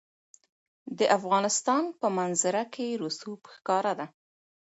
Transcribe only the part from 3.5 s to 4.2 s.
ښکاره ده.